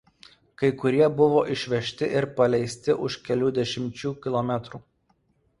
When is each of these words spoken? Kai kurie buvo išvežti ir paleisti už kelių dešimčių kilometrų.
Kai 0.61 0.69
kurie 0.83 1.09
buvo 1.19 1.43
išvežti 1.57 2.09
ir 2.21 2.27
paleisti 2.39 2.97
už 3.09 3.21
kelių 3.29 3.53
dešimčių 3.59 4.15
kilometrų. 4.25 4.83